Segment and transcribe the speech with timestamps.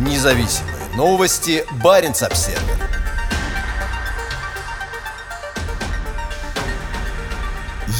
[0.00, 1.62] Независимые новости.
[1.84, 2.58] Барин обсерва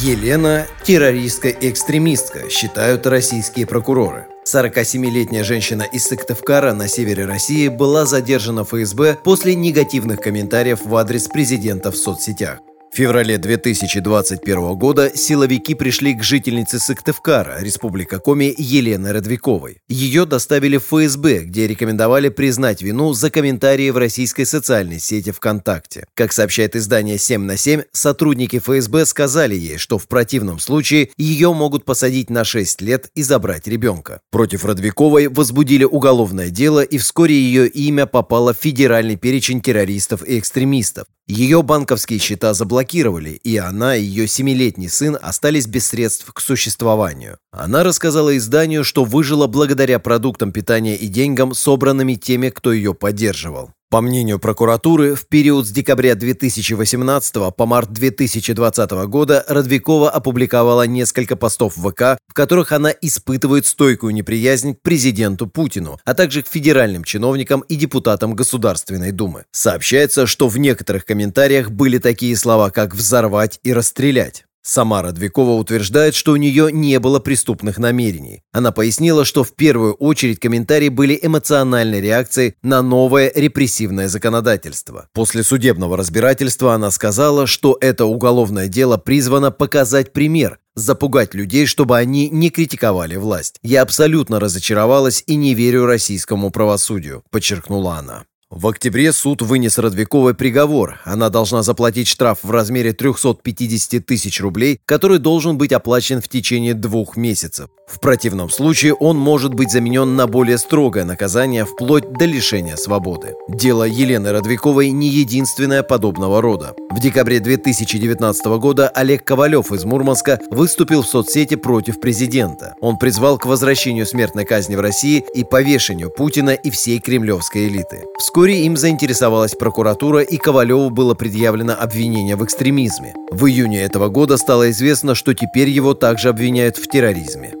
[0.00, 4.28] Елена– террористка-экстремистка, считают российские прокуроры.
[4.50, 11.28] 47-летняя женщина из Сыктывкара на севере России была задержана ФСБ после негативных комментариев в адрес
[11.28, 12.60] президента в соцсетях.
[13.00, 19.78] Феврале 2021 года силовики пришли к жительнице Сыктывкара, Республика Коми, Елены Радвиковой.
[19.88, 26.04] Ее доставили в ФСБ, где рекомендовали признать вину за комментарии в российской социальной сети ВКонтакте.
[26.12, 31.54] Как сообщает издание 7 на 7, сотрудники ФСБ сказали ей, что в противном случае ее
[31.54, 34.20] могут посадить на 6 лет и забрать ребенка.
[34.30, 40.38] Против Радвиковой возбудили уголовное дело и вскоре ее имя попало в федеральный перечень террористов и
[40.38, 41.06] экстремистов.
[41.30, 47.38] Ее банковские счета заблокировали, и она и ее семилетний сын остались без средств к существованию.
[47.52, 53.70] Она рассказала изданию, что выжила благодаря продуктам питания и деньгам, собранными теми, кто ее поддерживал.
[53.90, 61.34] По мнению прокуратуры, в период с декабря 2018 по март 2020 года Радвикова опубликовала несколько
[61.34, 66.46] постов в ВК, в которых она испытывает стойкую неприязнь к президенту Путину, а также к
[66.46, 69.46] федеральным чиновникам и депутатам Государственной Думы.
[69.50, 74.44] Сообщается, что в некоторых комментариях были такие слова, как «взорвать» и «расстрелять».
[74.62, 78.42] Сама Радвикова утверждает, что у нее не было преступных намерений.
[78.52, 85.08] Она пояснила, что в первую очередь комментарии были эмоциональной реакцией на новое репрессивное законодательство.
[85.14, 91.96] После судебного разбирательства она сказала, что это уголовное дело призвано показать пример, запугать людей, чтобы
[91.96, 93.58] они не критиковали власть.
[93.62, 98.24] «Я абсолютно разочаровалась и не верю российскому правосудию»,– подчеркнула она.
[98.50, 100.98] В октябре суд вынес Радвиковой приговор.
[101.04, 106.74] Она должна заплатить штраф в размере 350 тысяч рублей, который должен быть оплачен в течение
[106.74, 107.68] двух месяцев.
[107.86, 113.34] В противном случае он может быть заменен на более строгое наказание вплоть до лишения свободы.
[113.48, 116.74] Дело Елены Радвиковой не единственное подобного рода.
[116.90, 122.74] В декабре 2019 года Олег Ковалев из Мурманска выступил в соцсети против президента.
[122.80, 128.04] Он призвал к возвращению смертной казни в России и повешению Путина и всей кремлевской элиты.
[128.18, 133.12] Вскоре Вскоре им заинтересовалась прокуратура, и Ковалеву было предъявлено обвинение в экстремизме.
[133.30, 137.52] В июне этого года стало известно, что теперь его также обвиняют в терроризме.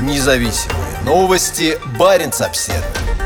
[0.00, 1.78] Независимые новости.
[1.98, 3.21] Барин обседный.